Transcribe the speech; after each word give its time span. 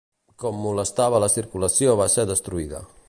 Com 0.43 0.55
molestava 0.61 1.19
la 1.25 1.29
circulació 1.33 1.95
va 2.01 2.09
ser 2.15 2.27
destruïda. 2.33 2.83